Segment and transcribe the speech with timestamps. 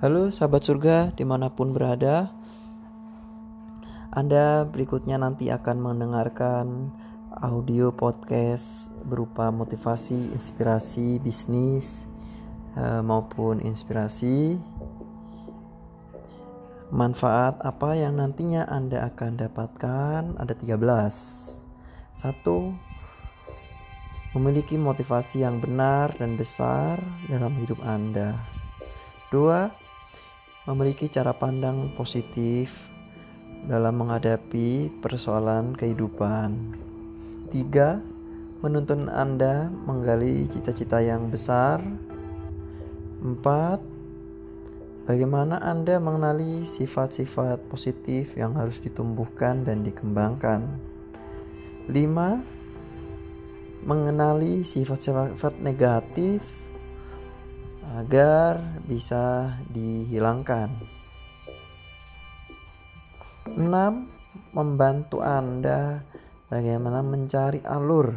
[0.00, 2.32] Halo sahabat surga di mana pun berada.
[4.08, 6.88] Anda berikutnya nanti akan mendengarkan
[7.36, 12.08] audio podcast berupa motivasi, inspirasi, bisnis
[12.80, 14.56] eh, maupun inspirasi.
[16.88, 20.40] Manfaat apa yang nantinya Anda akan dapatkan?
[20.40, 20.80] Ada 13
[22.16, 22.72] Satu
[24.32, 28.40] Memiliki motivasi yang benar dan besar dalam hidup Anda.
[29.28, 29.79] Dua
[30.68, 32.68] memiliki cara pandang positif
[33.64, 36.76] dalam menghadapi persoalan kehidupan.
[37.48, 38.00] Tiga,
[38.60, 41.80] menuntun Anda menggali cita-cita yang besar.
[43.20, 43.80] Empat,
[45.08, 50.76] bagaimana Anda mengenali sifat-sifat positif yang harus ditumbuhkan dan dikembangkan.
[51.88, 52.40] Lima,
[53.80, 56.44] mengenali sifat-sifat negatif
[57.90, 60.70] agar bisa dihilangkan.
[63.58, 63.66] 6.
[64.54, 66.06] Membantu Anda
[66.46, 68.14] bagaimana mencari alur,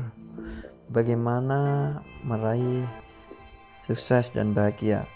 [0.94, 2.86] bagaimana meraih
[3.90, 5.10] sukses dan bahagia.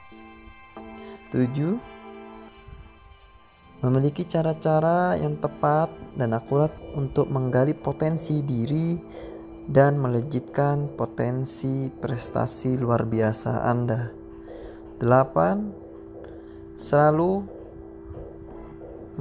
[1.30, 1.78] 7.
[3.86, 8.98] Memiliki cara-cara yang tepat dan akurat untuk menggali potensi diri
[9.70, 14.17] dan melejitkan potensi prestasi luar biasa Anda.
[14.98, 16.74] 8.
[16.74, 17.46] Selalu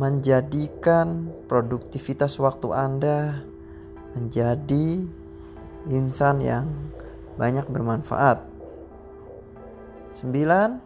[0.00, 3.44] menjadikan produktivitas waktu Anda
[4.16, 5.04] menjadi
[5.92, 6.72] insan yang
[7.36, 8.40] banyak bermanfaat.
[10.24, 10.80] 9.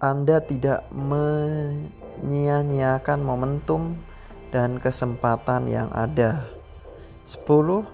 [0.00, 4.00] Anda tidak menyia-nyiakan momentum
[4.48, 6.48] dan kesempatan yang ada.
[7.28, 7.84] 10.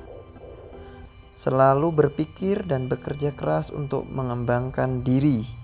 [1.34, 5.58] Selalu berpikir dan bekerja keras untuk mengembangkan diri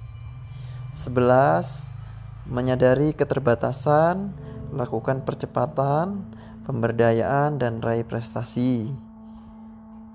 [1.04, 2.48] 11.
[2.48, 4.32] Menyadari keterbatasan,
[4.72, 6.24] melakukan percepatan,
[6.64, 8.96] pemberdayaan, dan raih prestasi.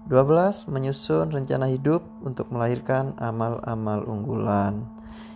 [0.10, 0.66] 12.
[0.66, 4.90] Menyusun rencana hidup untuk melahirkan amal-amal unggulan.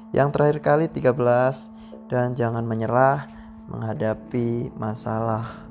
[0.10, 1.70] Yang terakhir kali 13.
[2.10, 3.30] Dan jangan menyerah
[3.70, 5.66] menghadapi masalah.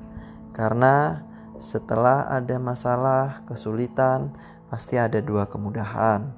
[0.55, 1.27] Karena
[1.59, 4.35] setelah ada masalah, kesulitan,
[4.71, 6.31] pasti ada dua kemudahan.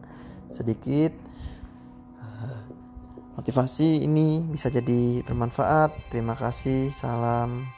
[0.48, 1.12] Sedikit
[3.36, 6.08] Motivasi ini bisa jadi bermanfaat.
[6.08, 6.88] Terima kasih.
[6.88, 7.68] Salam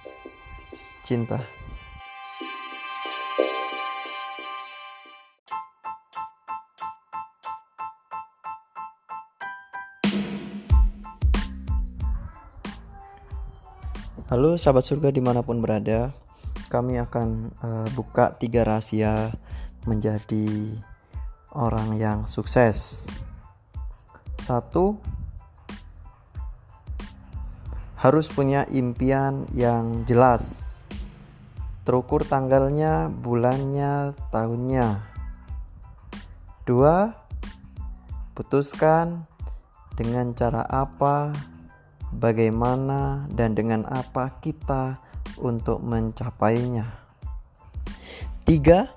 [1.02, 1.42] cinta.
[14.30, 16.12] Halo sahabat surga di mana pun berada
[16.68, 19.32] Kami akan uh, buka tiga rahasia
[19.88, 20.76] menjadi
[21.56, 23.08] orang yang sukses
[24.44, 25.00] Satu
[27.98, 30.64] harus punya impian yang jelas.
[31.82, 35.02] Terukur tanggalnya, bulannya, tahunnya.
[36.62, 37.10] Dua,
[38.38, 39.26] putuskan
[39.98, 41.34] dengan cara apa,
[42.14, 45.02] bagaimana, dan dengan apa kita
[45.42, 46.86] untuk mencapainya.
[48.46, 48.94] Tiga,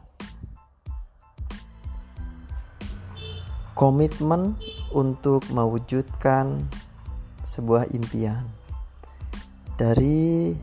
[3.73, 4.61] komitmen
[4.93, 6.69] untuk mewujudkan
[7.49, 8.60] sebuah impian.
[9.81, 10.53] Dari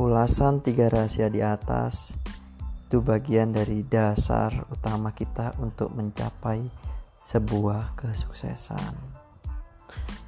[0.00, 2.16] ulasan tiga rahasia di atas,
[2.88, 6.64] itu bagian dari dasar utama kita untuk mencapai
[7.12, 8.96] sebuah kesuksesan.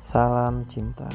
[0.04, 1.08] Salam cinta.